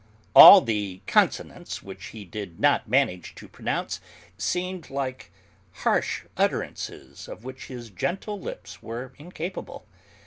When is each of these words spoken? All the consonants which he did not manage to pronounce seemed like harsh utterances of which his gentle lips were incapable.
All 0.35 0.61
the 0.61 0.99
consonants 1.05 1.83
which 1.83 2.05
he 2.07 2.25
did 2.25 2.59
not 2.59 2.89
manage 2.89 3.35
to 3.35 3.47
pronounce 3.47 4.01
seemed 4.35 4.89
like 4.89 5.31
harsh 5.73 6.23
utterances 6.35 7.27
of 7.27 7.43
which 7.43 7.67
his 7.67 7.91
gentle 7.91 8.39
lips 8.41 8.81
were 8.81 9.13
incapable. 9.19 9.85